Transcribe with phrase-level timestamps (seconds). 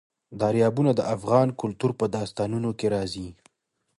[0.41, 3.29] دریابونه د افغان کلتور په داستانونو کې راځي.